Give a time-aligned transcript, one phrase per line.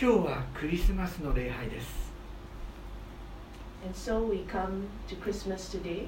[0.00, 2.12] 今日はクリスマスの礼拝です
[3.84, 6.06] And so we come to Christmas today.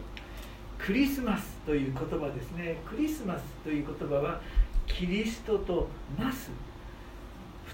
[0.78, 4.40] クリスマスという言葉ですねクリスマスという言葉は
[4.86, 6.52] キリストとマス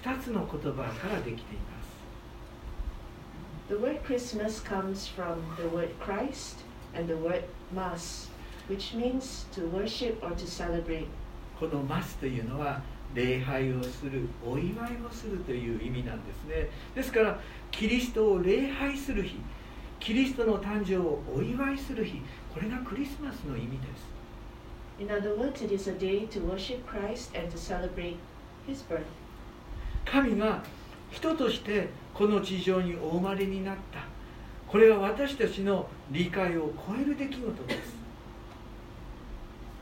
[0.01, 6.63] 2つの言葉からできています The word Christmas comes from the word Christ
[6.95, 8.29] and the word Mass,
[8.67, 11.05] which means to worship or to celebrate.
[11.59, 12.81] このマスというのは
[13.13, 16.69] 礼拝をするお祝いをするという意味なんですね。
[16.95, 17.39] ですから
[17.71, 19.37] キリストを礼拝する日
[19.99, 22.21] キリストの誕生をお祝いする日
[22.53, 24.17] これがクリスマスの意味です。
[24.99, 28.17] In other words, it is a day to worship Christ and to celebrate
[28.67, 29.03] his birth.
[30.05, 30.63] 神が
[31.11, 34.17] 人としてこの地上にお生まれになった。
[34.67, 37.95] これは私たちの理解を超える出来事です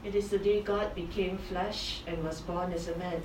[0.06, 3.24] It is the day God became flesh and was born as a man,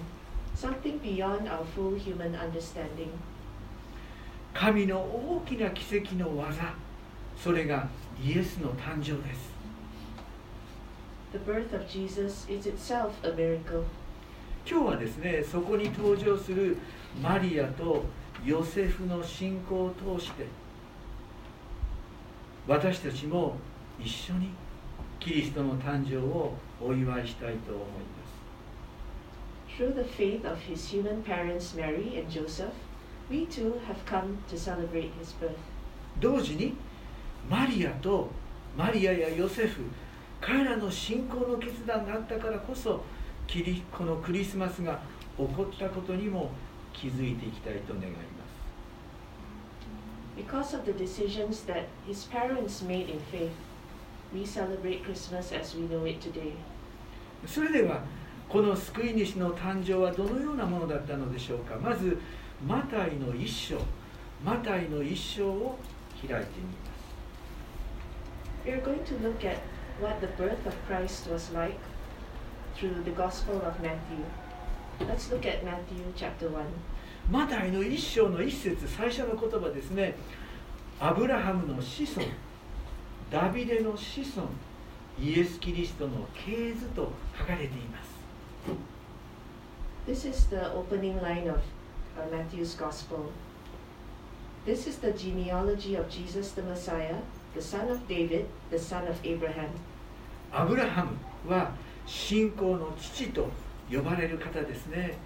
[0.55, 3.11] something beyond our full human understanding.
[4.55, 6.75] 神の大きな奇跡の技
[7.37, 7.87] それが
[8.21, 9.51] イエスの誕生です
[11.33, 13.85] The birth of Jesus is itself a miracle.
[14.67, 16.79] 今日はですねそこに登場する
[17.23, 18.05] マリアと
[18.43, 20.47] ヨセフの信仰を通して
[22.67, 23.57] 私たちも
[24.03, 24.49] 一緒に
[25.19, 28.31] キリストの誕生をお祝いしたいと思います
[29.79, 32.75] Through the faith of his human parents Mary and Joseph,
[33.31, 35.57] we too have come to celebrate his birth.
[36.21, 36.75] 同時に
[37.49, 38.29] マリアと
[38.77, 39.83] マリアやヨセフ
[40.41, 43.03] 彼らの信仰の決断があったからこそ
[43.47, 45.01] キリこのクリスマスが
[45.37, 46.51] 起こったことにも
[46.93, 48.51] 気づいていきたいと願います
[50.37, 53.51] Because of the decisions that his parents made in faith,
[54.33, 56.55] we celebrate Christmas as we know it today.
[57.47, 58.03] それでは
[58.49, 61.77] この救い主の誕生はどのようなものだったのでしょうか？
[61.77, 62.19] まず
[62.67, 63.77] マタイの一生
[64.45, 65.77] マタイの一生を
[66.21, 66.91] 開いてみます。
[77.31, 80.15] マタイの一生の一節最初の言葉ですね。
[80.99, 82.29] アブラハムの子孫、
[83.31, 84.49] ダビデの子孫。
[85.23, 88.11] イエス・キリストの系図と書かれています
[90.07, 91.61] This is the opening line of
[92.19, 93.31] uh, Matthew's Gospel.
[94.67, 97.17] This is the genealogy of Jesus the Messiah,
[97.55, 99.69] the son of David, the son of Abraham.
[100.53, 101.71] アブラハムは
[102.07, 103.49] 信仰の父と
[103.91, 105.17] 呼ばれる方ですね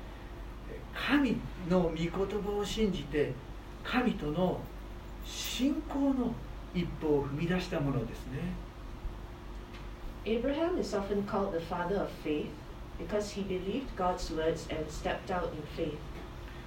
[0.94, 1.36] 神
[1.70, 3.32] の御言葉を信じて
[3.82, 4.60] 神との
[5.24, 6.34] 信仰の
[6.74, 8.40] 一歩を踏み出したものですね
[10.26, 12.50] Abraham is often called the father of faith
[12.98, 15.98] because he believed God's words and stepped out in faith.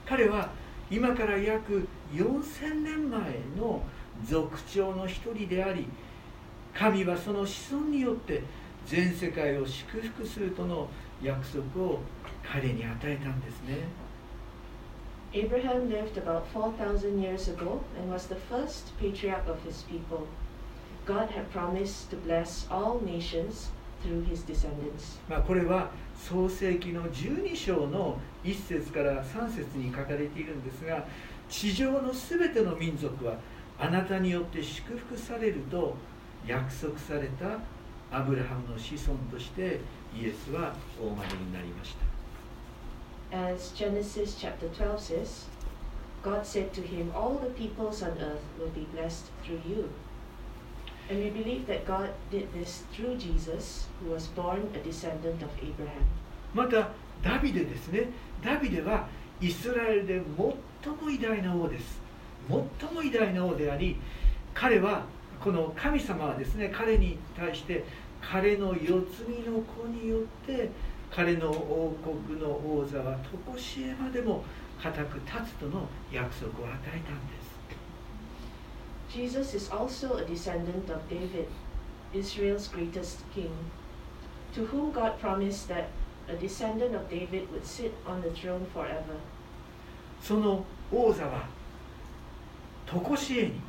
[0.05, 0.49] 彼は
[0.89, 3.19] 今から約4000年前
[3.57, 3.81] の
[4.25, 5.87] 族長の一人であり
[6.73, 8.43] 神はその子孫によって
[8.85, 10.87] 全世界を祝福するとの
[11.21, 11.99] 約束を
[12.43, 13.79] 彼に与えたんですね
[15.33, 20.25] Abraham lived about 4,000 years ago and was the first patriarch of his people.
[21.07, 23.69] God had promised to bless all nations
[24.03, 25.19] through his descendants.
[25.29, 31.05] まあ、これは創世記の12章の1節から3節に書かれているんですが
[31.49, 33.37] 地上のすべての民族は
[33.79, 35.95] あなたによって祝福されると
[36.45, 37.59] 約束された
[38.11, 39.79] アブラハムの子孫として
[40.15, 42.07] イエスはお生まれになりました
[43.29, 45.45] As Genesis chapter 12 says,
[46.23, 49.89] God said to him, All the peoples on earth will be blessed through you.
[51.09, 55.49] And we believe that God did this through Jesus, who was born a descendant of
[55.61, 56.05] Abraham.
[56.53, 56.89] また
[57.23, 58.09] ダビデですね。
[58.43, 59.07] ダビデは
[59.39, 60.21] イスラエルで
[60.83, 62.07] 最も偉大な王です。
[62.49, 63.97] 最も偉大な王であり
[64.53, 65.03] 彼は
[65.39, 67.83] この神様はですね彼に対して
[68.21, 70.69] 彼の四つ身の子によって
[71.11, 74.43] 彼の王国の王座は常しえまでも
[74.81, 77.56] 固く立つとの約束を与えたんです。
[79.13, 81.47] Jesus is also a descendant of David,
[82.13, 83.53] Israel's greatest king,
[84.53, 85.89] to whom God promised that
[86.27, 89.17] a descendant of David would sit on the throne forever.
[90.21, 91.47] その王座は
[92.85, 93.61] 常しえに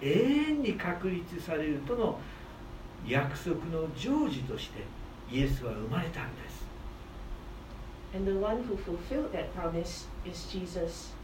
[0.00, 0.08] 永
[0.50, 2.18] 遠に確立されるとの
[3.06, 4.82] 約束の成就として
[5.30, 6.64] イエスは生まれたんです
[8.14, 11.14] And the one who fulfilled that promise is Jesus.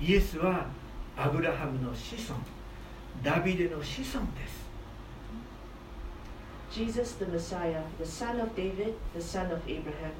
[0.00, 0.66] イエスは
[1.16, 2.40] アブラハムの子孫
[3.22, 4.66] ダビデの子孫です
[6.70, 10.12] Jesus the Messiah, the son of David, the son of Abraham.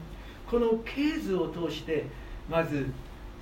[0.49, 2.07] この系図を通して
[2.49, 2.87] まず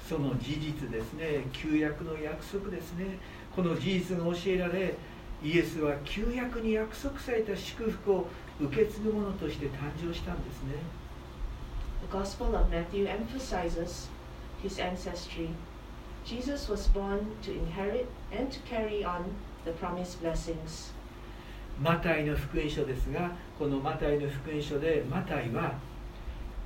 [0.08, 3.18] その事実ですね旧約の約束ですね
[3.54, 4.94] この事実が教えられ
[5.42, 8.26] イエスは旧約に約束された祝福を
[8.60, 10.74] 受け継ぐものとして誕生したんですね
[12.10, 14.08] The Gospel of Matthew emphasizes
[14.62, 15.48] his ancestry.
[16.24, 19.34] Jesus was born to inherit and to carry on
[19.64, 20.92] the promised blessings.
[21.82, 25.74] マタイの福音書ですがこのマタイの福音書でマタイは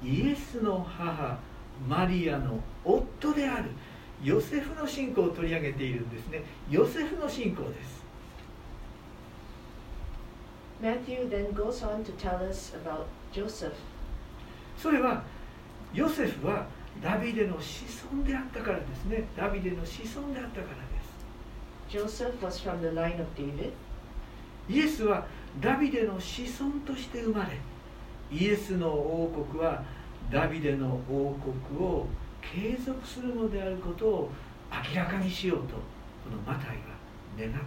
[0.05, 1.39] イエスの母
[1.89, 3.71] マリアの夫である
[4.23, 7.99] ヨセフの信仰を取り上げているんですねヨセフの信仰です
[10.83, 13.73] Matthew then goes on to tell us about Joseph.
[14.77, 15.25] それは
[15.93, 16.67] ヨセフは
[17.03, 23.73] ダビデの子孫であったからですねダビデの子孫であったからです Joseph was from the line of David.
[24.69, 25.27] イエスは
[25.61, 27.56] ダビデの子孫として生まれ
[28.31, 29.83] イエスの王国は
[30.31, 31.35] ダビデの王
[31.71, 32.06] 国を
[32.43, 34.31] 継続するのであることを
[34.71, 35.81] 明らかにしようとこ
[36.31, 36.99] のマタイは
[37.39, 37.62] 願ったわ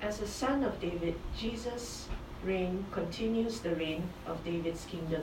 [0.00, 2.08] けです As a son of David, Jesus'
[2.46, 5.22] reign continues the reign of David's kingdom.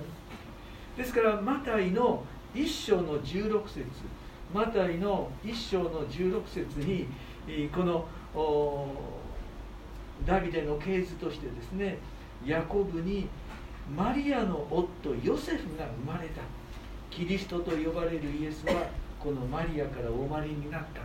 [0.98, 2.24] ですからマタイの
[2.54, 3.86] 一章の16節
[4.54, 7.08] マタイの一章の16節に
[7.70, 8.08] この
[10.26, 12.00] ダビデの系図としてですね
[12.46, 13.30] ヤコブに
[13.96, 16.42] マリアの夫ヨセフが生まれた。
[17.10, 18.74] キリストと呼ばれるイエスは
[19.20, 21.02] このマリアからお生まれになった。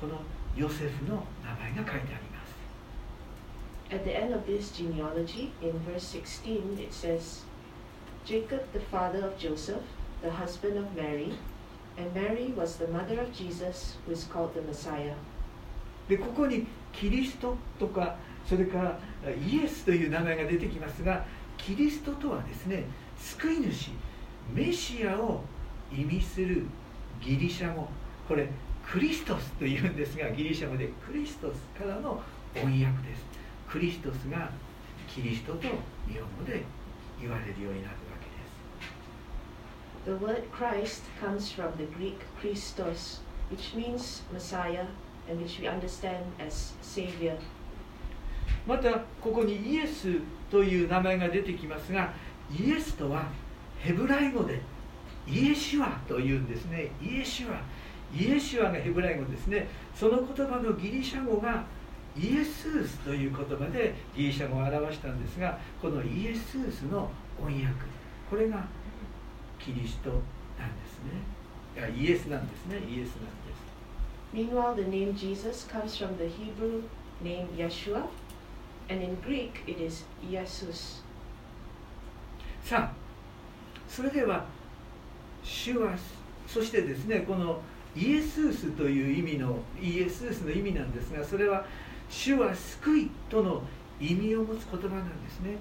[0.00, 0.20] この
[0.56, 2.56] ヨセフの名前が書いてあります。
[3.90, 7.44] At the end of this genealogy, in verse 16, it says,
[8.28, 9.80] Jacob, the father of Joseph,
[10.20, 11.32] the husband of Mary,
[11.96, 15.14] and Mary was the mother of Jesus, who is called the Messiah.
[16.10, 18.16] でここにキリストとか
[18.46, 18.98] それから
[19.34, 21.24] イエスという名前が出てきますが
[21.56, 22.84] キリストとはですね
[23.18, 23.90] 救い主
[24.54, 25.42] メシアを
[25.90, 26.66] 意味する
[27.22, 27.88] ギリシャ語。
[28.28, 28.46] これ
[28.86, 32.20] クリストスというんですがギリシャ語でクリストスからの
[32.52, 33.24] 翻訳です。
[33.66, 34.50] クリストスが
[35.08, 36.62] キリストと日本語で
[37.18, 38.07] 言われるようになる。
[40.08, 43.20] The word Christ comes from the Greek Christos,
[43.50, 44.86] which means Messiah,
[45.28, 47.36] and which we understand as Savior.
[48.66, 50.20] またここにイエス
[50.50, 52.14] という名前が出てきますが
[52.50, 53.26] イエスとは
[53.80, 54.62] ヘブライ語で
[55.26, 56.90] イエシュアというんですね。
[57.02, 57.60] イエシュア。
[58.18, 59.68] イエシュアがヘブライ語ですね。
[59.94, 61.66] その言葉のギリシャ語が
[62.16, 67.74] イエスースという言葉でギリシャ語を表したんですがこのイエスースの翻訳
[68.30, 68.64] これが
[69.58, 70.22] キリストなんで
[70.86, 71.38] すね。
[71.96, 72.76] イエスなんですね。
[72.76, 73.68] イエスなんです。
[74.32, 76.82] Meanwhile, the name Jesus comes from the Hebrew
[77.22, 78.06] name Yeshua,
[78.88, 81.02] and in Greek it is Jesus.
[82.62, 82.92] さあ
[83.88, 84.44] それでは
[85.42, 85.96] 主は
[86.46, 87.60] そしてですねこの
[87.96, 91.64] イエスースという意味のイエスースの意味なんですがそれは
[92.10, 93.62] 主は救いとの
[93.98, 95.56] 意味を持つ言葉なんですね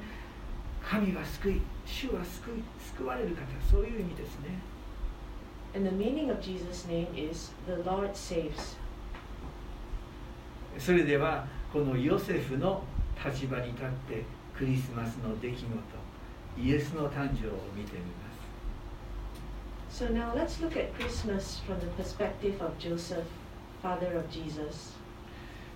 [0.89, 2.63] 神は救い主は救い
[2.95, 4.47] 救われる方そういう意味ですね
[5.75, 8.77] And the meaning of Jesus' name is the Lord saves.
[10.79, 12.83] それではこのヨセフの
[13.23, 14.23] 立場に立って
[14.57, 15.67] クリスマスの出来事
[16.57, 18.31] イエスの誕生を見てみま
[19.89, 23.25] す So now let's look at Christmas from the perspective of Joseph,
[23.81, 24.95] father of Jesus.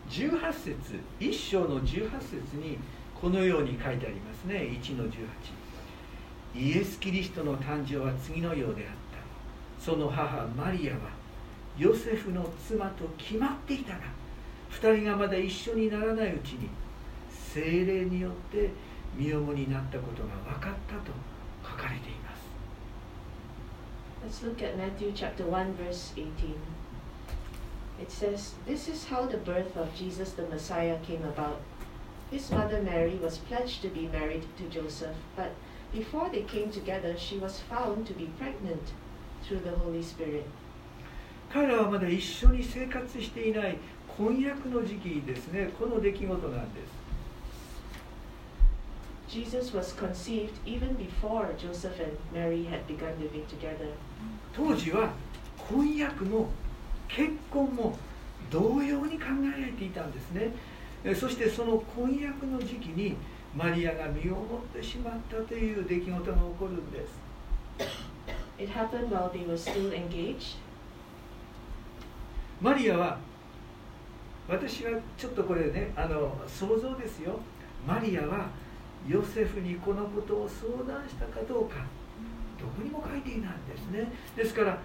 [0.10, 2.78] 18節1章の18節に
[3.22, 5.28] このように書いてありますね1の18
[6.56, 8.90] イエス・キリストの誕生は次のようであっ
[9.78, 11.00] たその母マリアは
[11.78, 14.00] ヨセフの妻と決まっていたが
[14.72, 16.68] 2人がまだ一緒にならないうちに
[17.54, 18.72] 精霊によって
[19.16, 21.12] 身重になったことが分かったと
[21.64, 22.42] 書かれています
[24.24, 26.56] Let's look at Matthew chapter 1, verse 18.
[28.00, 31.60] It says, This is how the birth of Jesus the Messiah came about.
[32.32, 35.52] His mother Mary was pledged to be married to Joseph, but
[35.94, 38.94] before they came together, she was found to be pregnant
[39.44, 40.46] through the Holy Spirit.
[41.52, 47.02] 彼らはまだ一緒に生活していない婚約の時期ですねこの出来事なんです
[49.28, 53.92] Jesus was conceived even before Joseph and Mary had begun living together.
[54.54, 55.12] 当時は
[55.58, 56.50] 婚約も
[57.10, 57.98] 結婚も
[58.50, 59.26] 同様に考
[59.58, 60.52] えられていたんですねえ
[61.16, 63.16] そしてその婚約の時期に
[63.56, 66.26] マリアが身をもってしまったという出来事が起
[66.60, 67.20] こるんです。
[68.60, 70.58] It happened while they were still engaged.
[72.62, 73.18] マリアは
[74.48, 77.40] 私はちょっとこれねあの想像ですよ。
[77.88, 78.50] マリアは
[79.08, 81.78] ヨセフにこのことを相談したかどうか。
[82.60, 84.14] どこにも書いていないんですね。
[84.36, 84.78] ですから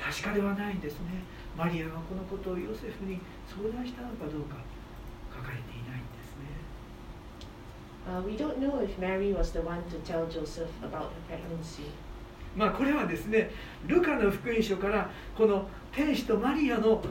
[0.00, 1.22] 確かではないんですね。
[1.56, 4.56] マリアがこのことをヨセフに相談したのかどうか
[5.38, 6.44] 書かれていないんですね。
[12.56, 13.50] まあこれはですね、
[13.86, 17.02] ルカの福音書からこの天使とマリアの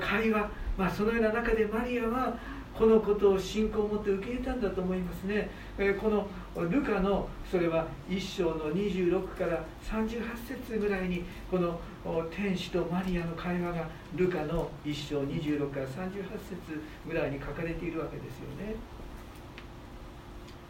[0.00, 2.36] 会話、まあ、そのような中でマリアは
[2.78, 5.48] このことを信仰を持って受け入れたんだと思いますね。
[5.78, 6.28] えーこの
[6.68, 10.22] ルカのそれは1章の26から38
[10.68, 18.76] 節ぐらいにこのお天使とマリアの会話がルカの1章26から38節ぐらいに書かれているわけですよね。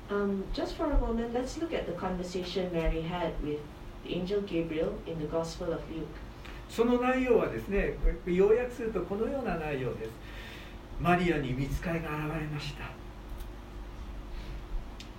[0.08, 3.58] Um, just for a moment, let's look at the conversation Mary had with
[4.04, 6.06] the angel Gabriel in the Gospel of Luke.
[6.68, 7.94] その内容はですね
[8.26, 10.10] 要約するとこのような内容です。
[11.00, 12.84] マリアに見つかりが現れました。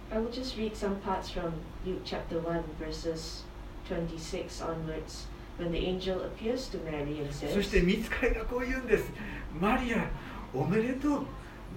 [0.10, 1.52] I will just read some parts from
[1.86, 3.44] Luke chapter 1, verses
[3.90, 9.12] 26 onwards, when the angel appears to Mary and そ says, して見つかりがこう言うんです。
[9.60, 10.10] マリア、
[10.54, 11.26] おめでとう。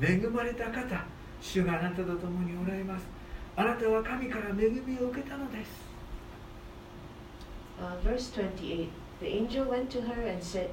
[0.01, 1.05] 恵まれた方、
[1.43, 3.07] 主があなたと共におられます。
[3.57, 5.91] あなたは神から恵みを受けたのです。
[7.81, 8.89] uh, verse 28
[9.21, 10.71] The angel went to her and said,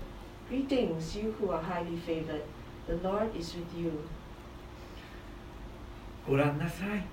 [0.49, 2.43] Greetings, you who are highly favored,
[2.87, 3.91] the Lord is with you.
[6.25, 7.05] ご覧なさい。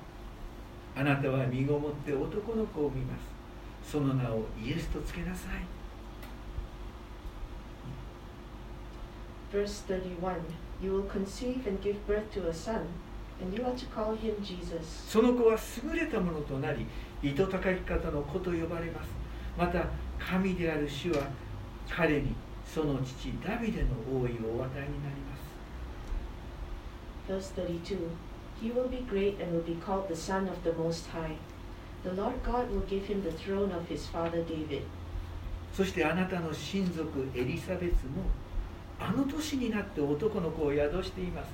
[0.97, 3.91] あなたは身ごもって男の子を見ます。
[3.93, 5.65] その名をイエスとつけなさい。
[9.53, 10.37] Verse 31
[10.83, 12.81] You will conceive and give birth to a son,
[13.41, 15.11] and you are to call him Jesus.
[15.11, 16.87] その子は優れたものとなり、
[17.23, 19.09] 糸高き方の子と呼ばれます。
[19.57, 19.87] また、
[20.19, 21.29] 神である主は
[21.89, 22.35] 彼に
[22.67, 25.24] その父ダビデの王位をお与えになります。
[27.29, 28.11] Verse 32
[28.61, 31.37] He will be great and will be called the Son of the Most High.
[32.03, 34.83] The Lord God will give him the throne of his father David.
[35.73, 38.23] そしてあなたの親族エリザベスも
[39.01, 41.51] あの年になって男の子を宿しています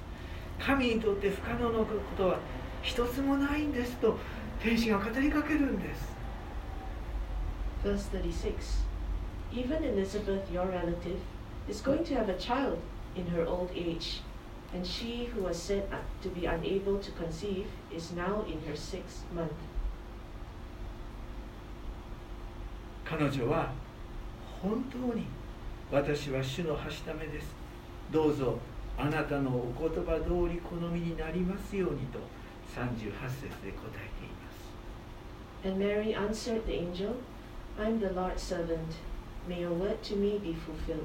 [0.58, 1.86] 神にとって不可能なこ
[2.16, 2.38] とは
[2.82, 4.18] 一つもないんですと
[4.62, 6.10] 天使が語りかけるんです
[7.82, 8.90] Verse 36
[9.52, 11.18] Even Elizabeth, your relative,
[11.68, 12.78] is going to have a child
[13.16, 14.20] in her old age,
[14.72, 15.88] and she who was said
[16.22, 19.52] to be unable to conceive is now in her sixth month.
[23.04, 23.72] 彼女は
[24.62, 25.26] 本当に
[25.90, 27.48] 私は主のはしためです
[28.12, 28.58] どうぞ
[28.96, 32.20] あなたのお言葉通り好みになりますようにと
[32.72, 37.16] 38節で答えています And Mary answered the angel,
[37.78, 38.94] I'm the Lord's servant.
[39.48, 41.04] May your word to me be fulfilled.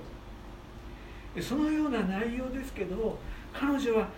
[1.34, 3.17] でそのような内容ですけど
[3.59, 4.09] 彼女は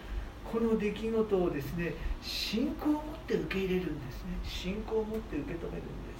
[0.43, 6.17] この出来事をですね信仰を持って受け入れるんですね信仰を持って受け止めるんです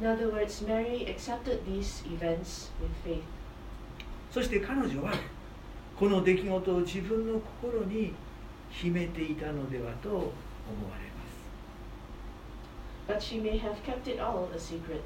[0.00, 3.22] In other words, Mary accepted these events with faith.
[4.30, 5.12] そして彼女は
[5.98, 8.12] この出来事を自分の心に
[8.70, 10.32] 秘めていたのではと思わ
[13.08, 15.00] れます But she may have kept it all a secret.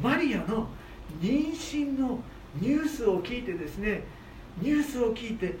[0.00, 0.68] マリアの
[1.20, 2.20] 妊娠の
[2.60, 4.04] ニュースを聞いてですね
[4.60, 5.56] ニュースを聞いて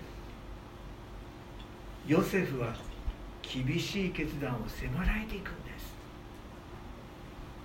[2.06, 2.74] ヨセフは
[3.42, 5.92] 厳しい決断を迫られていくんです。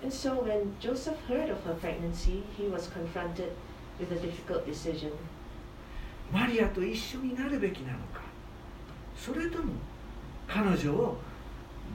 [0.03, 3.51] And so when Joseph heard of her pregnancy, he was confronted
[3.99, 5.11] with a difficult decision.
[6.31, 8.21] マリアと一緒になるべきなのか。
[9.17, 9.73] それとも
[10.47, 11.17] 彼女を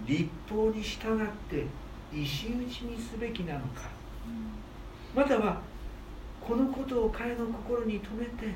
[0.06, 1.66] 立法に従って
[2.12, 3.82] 石打ちにすべきなのか。
[5.14, 5.60] または
[6.40, 8.54] このことを彼の心に留めて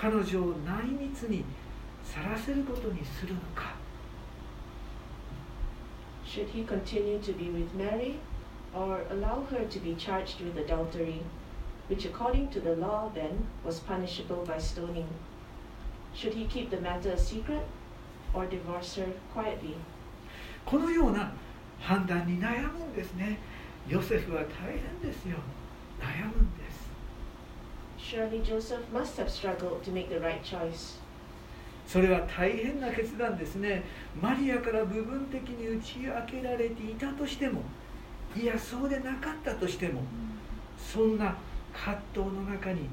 [0.00, 1.44] 彼女を内密に
[2.02, 3.74] さらせることにするのか
[6.24, 8.14] Should he continue to be with Mary
[8.74, 11.20] or allow her to be charged with adultery,
[11.88, 15.06] which according to the law then was punishable by stoning?
[16.14, 17.66] Should he keep the matter a secret
[18.32, 19.76] or divorce her quietly?
[20.64, 21.32] このような
[21.78, 23.38] 判断に悩むんですね
[23.86, 25.36] ヨセフは大変ですよ
[26.00, 26.69] 悩むんです
[31.86, 33.82] それは大変な決断ですね。
[34.20, 37.62] マリアから部分的に打ち明けられていたとしても、
[38.36, 40.02] いや、そうでなかったとしても、
[40.78, 41.36] そんな
[41.72, 42.88] 葛藤の中に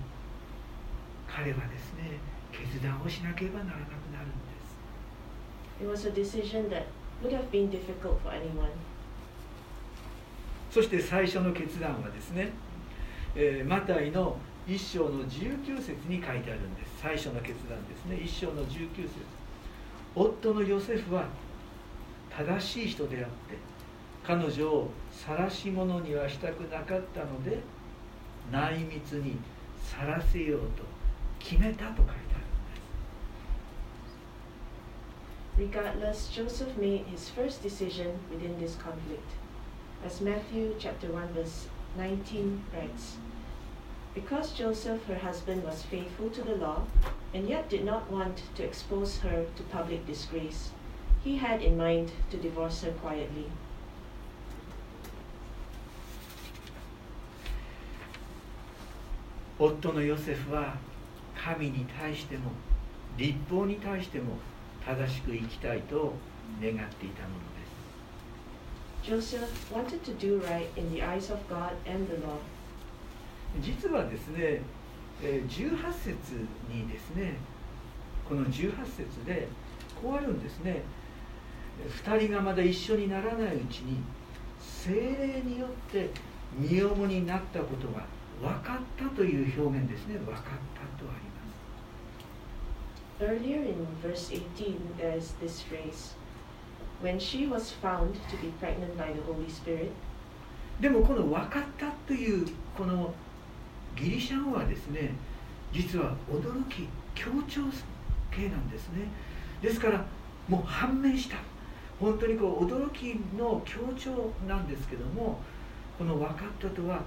[1.28, 2.20] 彼はですね、
[2.52, 5.88] 決断をしなければならなくなるんです。
[10.72, 12.52] そして最初の決断はですね、
[13.36, 19.10] えー、マタイの1章の19節に書いてあるんです最初の決断ですね1章の19節
[20.14, 21.26] 夫のヨセフは
[22.30, 23.58] 正しい人であって
[24.26, 27.60] 彼女を晒し者にはしたくなかったので
[28.52, 29.38] 内密に
[29.82, 30.84] さらせようと
[31.40, 32.12] 決めたと書いて
[35.58, 39.32] あるんです Regardless, Joseph made his first decision within this conflict.
[40.06, 43.18] As Matthew chapter 1 verse 19 writes,
[44.17, 46.83] Because Joseph, her husband, was faithful to the law
[47.33, 50.71] and yet did not want to expose her to public disgrace,
[51.25, 53.47] he had in mind to divorce her quietly.
[59.59, 60.77] 夫のヨセフは
[61.37, 62.51] 神に対しても
[63.17, 64.37] 立法に対しても
[64.85, 66.15] 正しく生きたいと
[66.61, 72.39] 願っていたものです Joseph wanted to do right in the eyes of God and the law.
[73.62, 74.62] 実はですね
[75.24, 76.16] えー18節
[76.72, 77.36] にですね
[78.28, 79.48] この18節で
[80.02, 80.84] こうあるんですね。
[82.06, 83.98] 2人がまだ一緒にならないうちに
[84.60, 86.10] 精霊によって
[86.58, 88.04] 身重になったことが
[88.42, 90.18] 分かったという表現ですね。
[90.18, 91.14] 分かったとあ
[93.20, 93.48] ります。
[93.48, 96.16] Earlier in verse 18, there is this phrase
[97.02, 99.92] When she was found to be pregnant by the Holy Spirit,
[100.82, 103.14] でもこの「分かった」というこの
[103.98, 105.12] ギリシャ語はですね
[105.74, 107.62] 実は驚き強調
[108.32, 109.08] 形なんですね。
[109.62, 110.06] ですから
[110.48, 111.38] もう判明した。
[112.00, 115.40] 本当にこう驚きの強調なんですけども
[115.98, 117.02] この「分かった」とは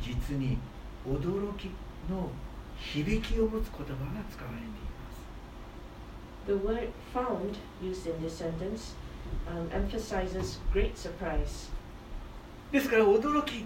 [0.00, 0.56] 実に
[1.04, 1.70] 驚き
[2.08, 2.30] の
[2.78, 5.26] 響きを持つ言葉が使われています。
[6.46, 8.94] The word found used in this sentence
[9.46, 11.70] um, emphasizes great surprise.
[12.70, 13.64] ですから驚き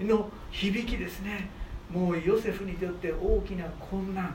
[0.00, 1.50] の響きですね
[1.90, 4.34] もうヨセフにとって大きな困難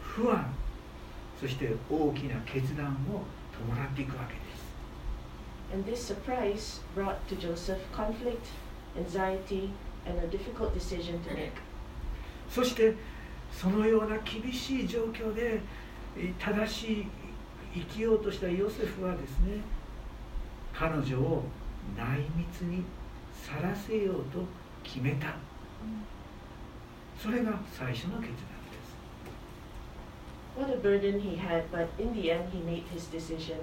[0.00, 0.54] 不安
[1.40, 4.66] そして大きな決断を伴っていくわけです
[5.72, 8.46] And this surprise brought to Joseph conflict,
[8.96, 9.70] anxiety,
[10.06, 11.50] and a difficult decision to make.
[12.48, 12.94] そして
[13.52, 15.60] そのような厳しい状況で
[16.16, 17.06] え正しい
[17.74, 19.60] 生きようとしたヨセフはですね
[20.72, 21.42] 彼女を
[21.96, 22.84] 内密に
[23.34, 24.44] さらせようと
[24.82, 25.34] 決めた
[27.18, 28.32] それが最初の決断で
[28.84, 28.96] す。
[30.58, 33.56] What a burden he had, but in the end he made his decision.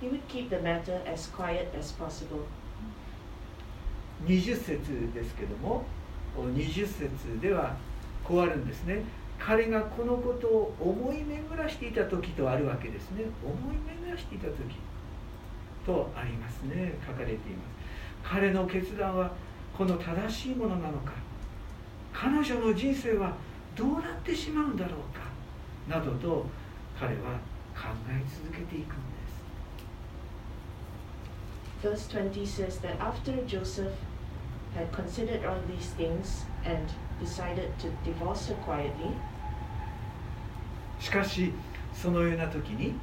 [0.00, 2.44] He would keep the matter as quiet as possible.
[4.26, 5.84] 20節ですけども
[6.36, 7.76] 20節では
[8.24, 9.02] こうあるんですね。
[9.38, 13.24] 彼がこのことを思い巡らしていた時とあるわけですね。
[13.44, 14.56] 思い巡らしていた時
[15.84, 16.94] とありますね。
[17.06, 17.48] 書かれています。
[18.24, 19.32] 彼の決断は
[19.76, 21.12] この正しいものなのか
[22.18, 23.34] 彼女の人生は
[23.76, 26.46] どうなってしまうんだろうかなどと
[26.98, 27.34] 彼は
[27.76, 28.96] 考え続けていくん
[31.84, 33.92] です Verse 20 says that after Joseph
[34.74, 36.88] had considered all these things and
[37.20, 39.12] decided to divorce her quietly,
[40.98, 41.52] しかし
[41.92, 42.94] そのような時に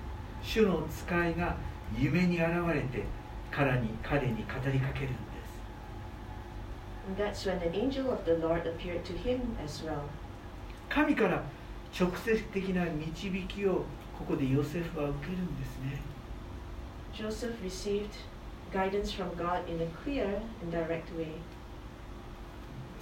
[0.41, 1.55] 主の使いが
[1.95, 3.03] 夢に現れて
[3.51, 5.32] 彼に彼に語りかけるんです
[7.17, 10.03] that's when an angel of the Lord appeared to him as well.
[10.89, 11.43] 神から
[11.99, 13.85] 直接的な導きを
[14.17, 16.01] ここでヨセフは受けるんですね
[17.13, 18.09] Joseph received
[18.71, 21.27] guidance from God in a clear and direct way.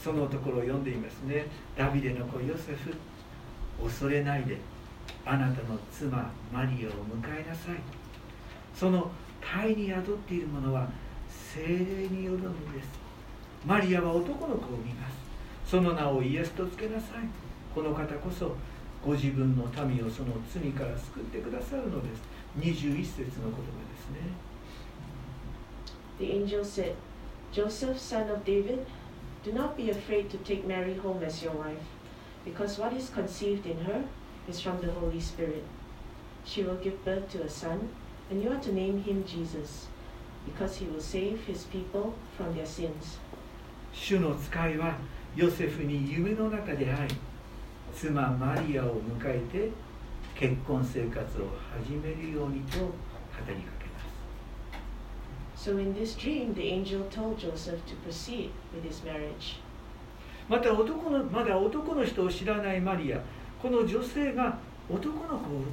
[0.04, 1.46] そのところを読んでいますね
[1.78, 2.96] ダビデの子ヨセフ
[3.84, 4.58] 恐れないで
[5.26, 7.76] あなたの妻マリアを迎えなさい
[8.74, 10.90] その胎に宿っているものは
[11.30, 11.76] 精霊
[12.10, 12.50] による
[13.66, 15.16] マリアは男の子を産みます
[15.66, 17.28] その名をイエスとつけなさい
[17.74, 18.56] この方こそ
[19.06, 22.22] ご自分の民をその罪から救ってくださるのです
[22.60, 24.52] 21節の言葉ですね
[26.20, 26.96] The angel said,
[27.52, 28.86] Joseph, son of David,
[29.44, 31.88] do not be afraid to take Mary home as your wife,
[32.46, 34.04] because what is conceived in her
[34.48, 35.64] is from the Holy Spirit.
[36.46, 37.90] She will give birth to a son,
[38.30, 39.88] and you are to name him Jesus,
[40.46, 43.18] because he will save his people from their sins.
[43.94, 44.96] 主の使いは
[45.36, 47.10] ヨセフに夢の中で会い
[47.94, 49.70] 妻マリアを迎えて
[50.36, 52.86] 結婚生活を始めるようにと語
[53.48, 54.00] りかけま
[55.56, 55.70] す。
[55.70, 59.60] So in this dream, the angel told Joseph to proceed with his marriage.
[60.50, 63.22] また男のまだ男の人を知らないマリア
[63.62, 64.58] この女性が
[64.90, 65.66] 男の子を産む。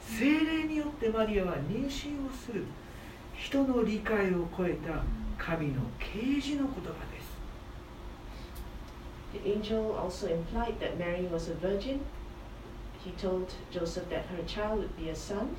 [0.00, 2.64] 精霊によってマリアは妊娠をする。
[3.36, 5.02] 人の理解を超えた
[5.36, 7.33] 神の啓示の言葉です
[9.34, 12.00] The angel also implied that Mary was a virgin.
[13.04, 15.56] He told Joseph that her child would be a son,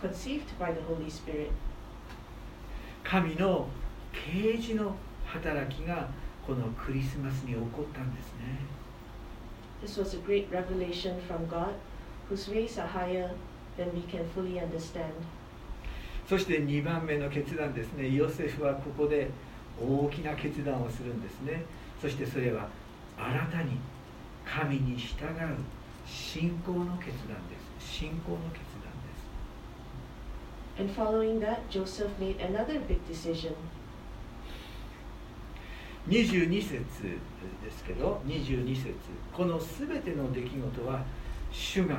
[0.00, 1.50] conceived by the Holy Spirit.
[3.02, 3.66] 神の
[4.12, 4.94] 啓示の
[5.26, 6.08] 働きが
[6.46, 8.58] このクリスマスに起こったんですね
[9.82, 11.74] This was a great revelation from God,
[12.28, 13.30] whose ways are higher
[13.76, 15.14] than we can fully understand.
[16.28, 19.30] そして2番目の決断ですねヨセフはここで
[19.80, 21.64] 大きな決断をするんですね
[22.00, 22.68] そしてそれは
[23.20, 23.78] 新たに
[24.44, 25.56] 神に従う
[26.06, 27.96] 信仰の決断です。
[27.98, 29.10] 信仰の決断で
[30.74, 30.80] す。
[30.80, 33.52] And following that, Joseph made another big decision.
[36.08, 36.70] 22節
[37.62, 38.94] ですけど22節。
[39.36, 41.04] この全ての出来事は
[41.52, 41.98] 主が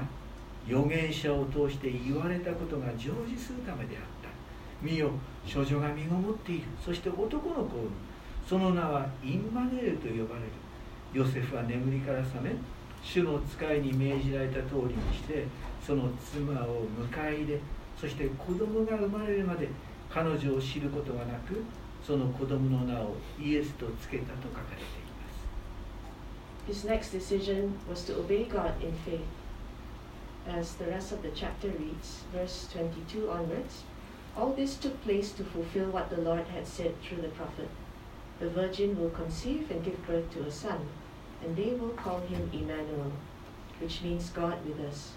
[0.68, 4.30] 預言者を通して言われたことが成就するためであった。
[4.82, 5.12] 見よ
[5.46, 6.64] 少女が身ごもっている。
[6.84, 7.90] そして男の子を産む。
[8.48, 10.48] その名はインマネールと呼ばれる
[11.14, 12.52] ヨセフは眠りから覚め
[13.04, 15.46] 主の使いに命じられた通りにして
[15.86, 17.60] その妻を迎え入れ
[18.00, 19.68] そして子供が生まれるまで
[20.10, 21.64] 彼女を知ることがなく
[22.06, 25.12] その子供の名をイエスとつけたと書かれています
[26.68, 29.26] His next decision was to obey God in faith.
[30.48, 33.84] As the rest of the chapter reads, verse 22 onwards,
[34.38, 37.70] all this took place to fulfill what the Lord had said through the prophet.
[38.41, 40.81] The virgin will conceive and give birth to a son,
[41.43, 43.13] and they will call him Emmanuel,
[43.81, 45.13] which means God with us.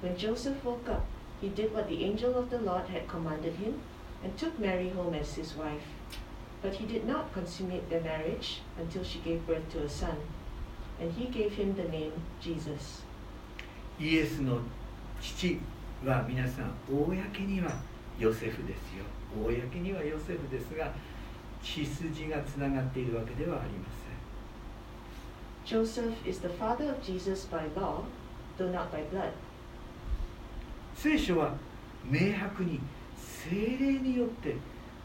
[0.00, 1.06] When Joseph woke up,
[1.40, 3.80] he did what the angel of the Lord had commanded him
[4.22, 5.86] and took Mary home as his wife.
[6.62, 10.16] But he did not consummate their marriage until she gave birth to a son,
[11.00, 13.04] and he gave him the name Jesus.
[14.00, 14.58] イエスの
[15.20, 15.60] 父
[16.04, 17.70] は皆さん公には
[18.18, 20.92] ヨセフですよ公にはヨセフですが
[21.63, 28.03] 血筋がつながっているわけではありません Joseph is the father of Jesus by law,
[28.57, 29.31] though not by blood.
[30.95, 31.53] 聖書は
[32.03, 32.79] 明白に
[33.15, 34.55] 精霊によって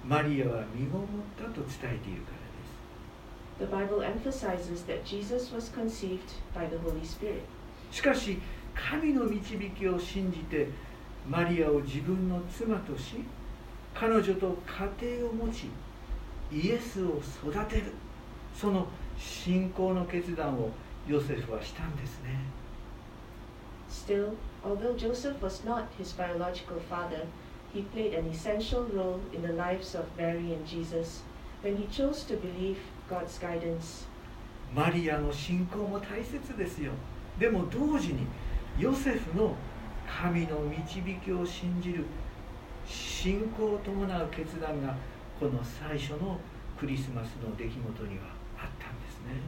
[0.06, 2.44] マリアは身ごもったと伝えているから
[3.58, 7.34] The Bible emphasizes that Jesus was conceived by the Holy Spirit.
[7.34, 7.40] で
[7.92, 8.40] すしかし
[8.74, 10.68] 神の導きを信じて
[11.28, 13.22] マリアを自分の妻とし
[13.94, 14.58] 彼女と
[15.00, 15.66] 家庭を持ち
[16.52, 17.92] イエスを育てる
[18.54, 18.86] その
[19.18, 20.70] 信仰の決断を
[21.08, 22.38] ヨセフはしたんですね
[23.90, 27.26] Still, although Joseph was not his biological father,
[27.72, 31.22] he played an essential role in the lives of Mary and Jesus
[31.62, 32.78] when he chose to believe
[33.08, 34.06] God's guidance.
[34.74, 36.92] マリアの信仰も大切ですよ
[37.38, 38.26] でも同時に
[38.78, 39.54] ヨセフの
[40.06, 42.04] 神の導きを信じる
[42.86, 44.96] 信仰を伴う決断が
[45.38, 46.38] この最初の
[46.78, 48.24] クリスマスの出来事には
[48.58, 49.40] あったんですね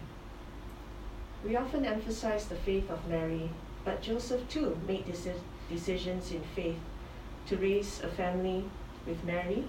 [1.44, 3.48] We often emphasize the faith of Mary,
[3.84, 5.32] but Joseph too made deci-
[5.70, 6.76] decisions in faith
[7.46, 8.64] to raise a family
[9.06, 9.64] with Mary,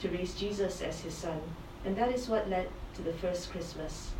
[0.00, 1.38] to raise Jesus as his son,
[1.84, 4.14] and that is what led to the first Christmas.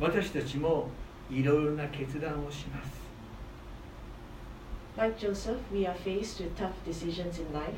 [0.00, 0.88] 私たちも
[1.30, 3.04] いろいろな決断をします
[4.96, 7.74] Like Joseph, we are faced with tough decisions in life.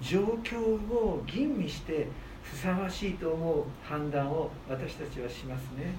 [0.00, 2.08] 状況を吟味して
[2.42, 5.94] ふさわしいと思う判断を私たちはしますね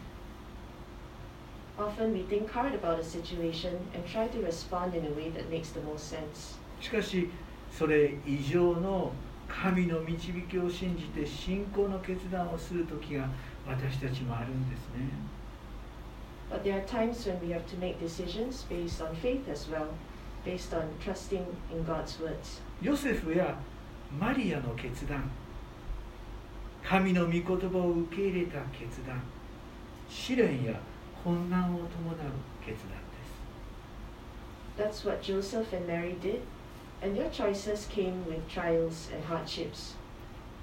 [1.78, 5.48] Often we think hard about a situation and try to respond in a way that
[5.52, 6.58] makes the most sense.
[6.82, 7.30] しかし
[7.72, 9.12] それ以上の
[9.48, 13.30] 神の導きを信じて信仰の決断をする時が
[13.68, 15.08] 私たちもあるんですね
[16.50, 19.88] But there are times when we have to make decisions based on faith as well,
[20.46, 22.62] based on trusting in God's words.
[22.82, 23.58] ヨセフや
[24.20, 25.30] マリアの決断。
[26.84, 29.22] 神の御言葉を受け入れた決断。
[30.10, 30.80] 試練や
[31.24, 31.88] 困難を伴う
[32.66, 32.78] 決
[34.78, 35.04] 断です。
[35.04, 36.42] That's what Joseph and Mary did,
[37.02, 39.98] and their choices came with trials and hardships.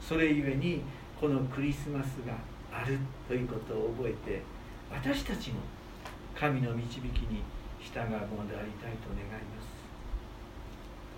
[0.01, 0.83] それゆえに
[1.19, 2.35] このクリスマスが
[2.71, 4.43] あるということを覚えて
[4.91, 5.61] 私たちも
[6.35, 7.43] 神の導きに
[7.81, 9.74] 従うものでありたいと願います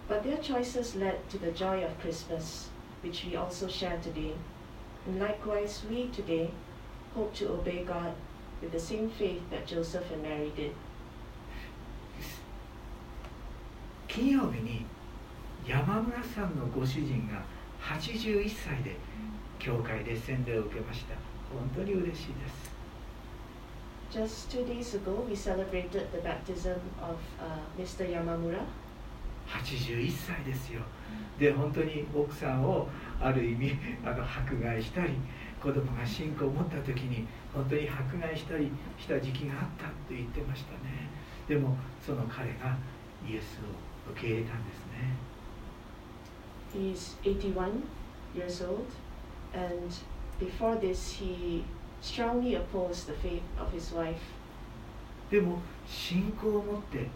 [0.07, 2.69] But their choices led to the joy of Christmas,
[3.01, 4.33] which we also share today.
[5.07, 6.51] And likewise, we today
[7.15, 8.13] hope to obey God
[8.61, 10.73] with the same faith that Joseph and Mary did.
[14.07, 14.85] 金曜日に
[15.65, 17.41] 山村さんのご主人が
[17.81, 18.97] 81歳で
[19.57, 21.15] 教会で洗礼を受けました
[21.49, 22.71] 本当に嬉しいです
[24.11, 28.05] Just two days ago, we celebrated the baptism of uh, Mr.
[28.05, 28.59] Yamamura.
[29.46, 30.80] 81歳ですよ。
[31.38, 32.88] で本当に奥さんを
[33.20, 35.12] ある意味 あの迫害したり
[35.60, 41.08] 子供が信仰を持った時に本当に迫害したりした時期があったと言ってましたね。
[41.48, 42.76] でもその彼が
[43.28, 45.16] イエスを受け入れたんですね。
[46.74, 47.82] He's 81
[48.34, 48.86] years old,
[49.54, 49.88] and
[50.38, 51.64] before this, he
[52.00, 54.16] strongly opposed the faith of his wife.
[55.30, 57.08] でも信仰を持って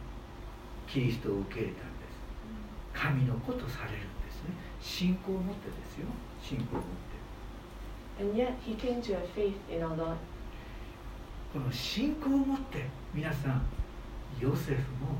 [0.88, 1.89] キリストを受け入れた
[2.94, 6.06] 神の子とされるんですね信仰を持ってですよ
[6.42, 7.10] 信仰を持って
[8.20, 10.16] And yet, he came to have faith in our Lord.
[11.52, 13.62] この信仰を持って皆さん
[14.38, 15.16] ヨセフも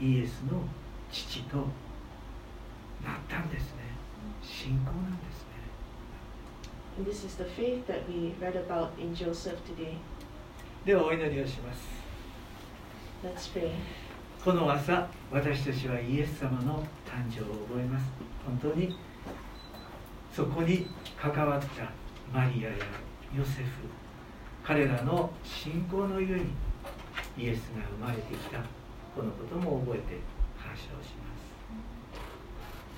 [0.00, 0.62] イエスの
[1.10, 1.66] 父となっ
[3.28, 3.82] たんですね
[4.42, 5.52] 信仰なんですね
[6.98, 9.96] And this is the faith that we read about in Joseph today.
[10.84, 12.02] ではお祈りをします
[13.24, 13.70] Let's pray.
[14.44, 18.06] この朝私たちはイエス様の誕生を覚えます
[18.44, 18.98] 本当に
[20.34, 21.92] そこに関わった
[22.36, 22.74] マリアや
[23.36, 23.70] ヨセフ
[24.64, 26.46] 彼らの信仰のゆえに
[27.38, 28.58] イエスが生まれてきた
[29.14, 30.18] このことも覚えて
[30.60, 31.42] 感謝をします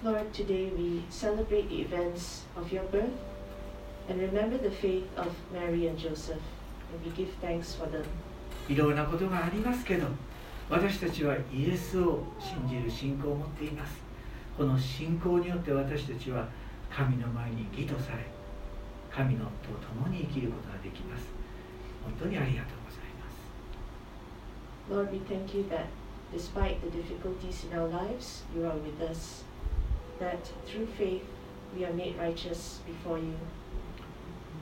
[0.03, 3.11] Lord, today we celebrate the events of your birth
[4.09, 6.41] and remember the faith of Mary and Joseph.
[6.93, 8.05] And we give thanks for them.
[8.67, 10.07] いろんなことがありますけど
[10.71, 14.01] 私たちはイエスを信じる信仰を持っています
[14.57, 16.49] この信仰によって私たちは
[16.91, 18.25] 神の前に義とされ
[19.11, 19.51] 神のと
[20.03, 21.27] 共に生きることができます
[22.03, 23.35] 本当にありがとうございます
[24.91, 25.87] Lord, we thank you that
[26.33, 29.45] despite the difficulties in our lives, you are with us.
[30.21, 31.23] That through faith,
[31.77, 33.35] we are made righteous before you.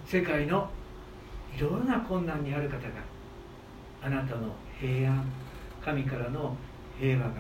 [0.07, 0.69] 世界の
[1.57, 2.79] いろんな困難にある方が
[4.03, 5.25] あなたの平安
[5.85, 6.57] 神からの
[6.99, 7.33] 平和が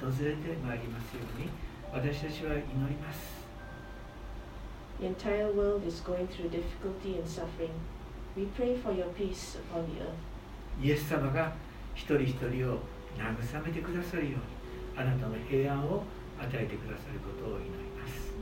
[0.00, 1.48] 訪れてまいりますように
[1.92, 3.38] 私たちは祈ります
[5.00, 7.70] The entire world is going through difficulty and suffering.
[8.36, 10.82] We pray for your peace upon the earth.
[10.82, 11.52] イエス様が
[11.94, 12.80] 一人一人を
[13.16, 14.38] 慰めてくださるように
[14.96, 16.02] あなたの平安を
[16.40, 18.32] 与えてくださることを祈ります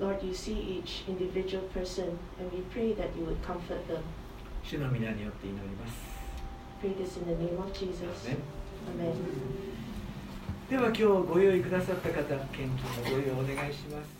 [0.00, 4.02] Lord, you see each individual person, and we pray that you would comfort them.
[4.64, 6.09] 主の皆によって祈ります
[6.80, 8.04] Pray this in the name of Jesus.
[8.06, 9.14] アーメン Amen.
[10.70, 12.22] では今日ご用意くださった方
[12.56, 14.19] 献金のご用意をお願いします